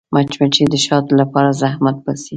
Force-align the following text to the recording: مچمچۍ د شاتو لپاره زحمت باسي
مچمچۍ 0.13 0.65
د 0.71 0.75
شاتو 0.85 1.11
لپاره 1.21 1.57
زحمت 1.61 1.97
باسي 2.03 2.29